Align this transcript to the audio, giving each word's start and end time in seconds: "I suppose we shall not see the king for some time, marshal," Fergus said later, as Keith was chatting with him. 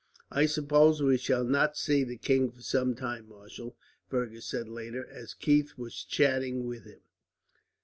"I 0.31 0.47
suppose 0.47 1.03
we 1.03 1.17
shall 1.19 1.43
not 1.43 1.77
see 1.77 2.03
the 2.03 2.17
king 2.17 2.49
for 2.49 2.61
some 2.63 2.95
time, 2.95 3.29
marshal," 3.29 3.77
Fergus 4.09 4.47
said 4.47 4.67
later, 4.67 5.07
as 5.07 5.35
Keith 5.35 5.77
was 5.77 6.03
chatting 6.03 6.65
with 6.65 6.85
him. 6.85 7.01